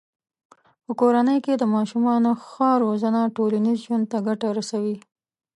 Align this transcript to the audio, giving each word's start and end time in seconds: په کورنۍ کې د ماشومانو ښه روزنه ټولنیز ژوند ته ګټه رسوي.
په 0.85 0.91
کورنۍ 1.01 1.39
کې 1.45 1.53
د 1.57 1.63
ماشومانو 1.75 2.31
ښه 2.47 2.69
روزنه 2.83 3.21
ټولنیز 3.35 3.77
ژوند 3.85 4.05
ته 4.11 4.17
ګټه 4.27 4.47
رسوي. 4.57 4.97